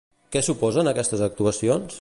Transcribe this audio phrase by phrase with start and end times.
[0.35, 1.89] Què suposen aquestes actuacions?